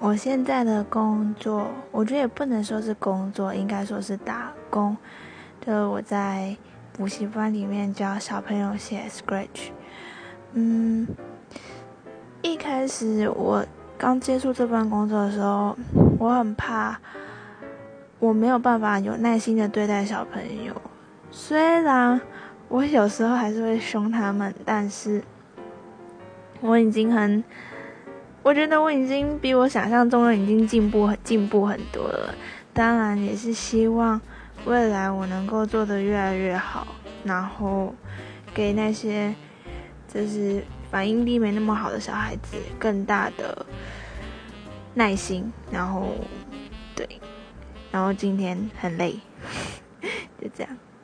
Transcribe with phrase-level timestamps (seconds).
[0.00, 4.94] 我现在的工作，我觉得也不能说是工作，应该说是打工。
[5.64, 6.54] 就我在
[6.92, 9.70] 补习班里面教小朋友写 Scratch。
[10.52, 11.08] 嗯，
[12.42, 13.64] 一开始我
[13.96, 15.74] 刚接触这份工作的时候，
[16.18, 16.98] 我很怕
[18.18, 20.74] 我没有办法有耐心的对待小朋友。
[21.30, 22.20] 虽然
[22.68, 25.22] 我有时候还是会凶他们，但是
[26.60, 27.42] 我已经很。
[28.44, 32.34] 我觉得我已经比我想象中的已经进步很进步很多了，
[32.74, 34.20] 当然也是希望
[34.66, 36.86] 未来我能够做得越来越好，
[37.24, 37.94] 然后
[38.52, 39.34] 给那些
[40.06, 43.64] 就是反应力没那么好的小孩子更大的
[44.92, 46.14] 耐心，然后
[46.94, 47.08] 对，
[47.90, 49.18] 然后今天很累，
[50.38, 50.76] 就这样。